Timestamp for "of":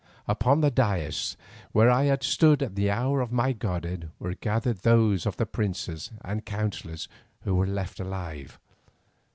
3.21-3.31, 5.27-5.37